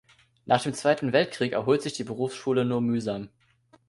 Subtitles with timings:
[0.47, 3.29] Nach dem Zweiten Weltkrieg erholt sich die Berufsschule nur mühsam.